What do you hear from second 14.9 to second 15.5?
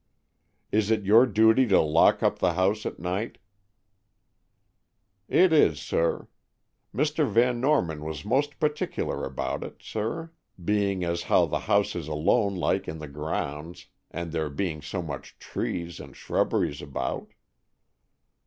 much